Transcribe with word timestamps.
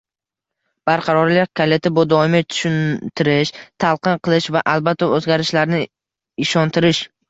Barqarorlik 0.89 1.51
kaliti- 1.61 1.91
bu 1.99 2.07
doimiy 2.15 2.47
tushuntirish, 2.55 3.55
talqin 3.87 4.21
qilish 4.25 4.51
va, 4.59 4.67
albatta, 4.77 5.15
o'zgarishlarni 5.23 5.89
ishontirish 6.49 7.09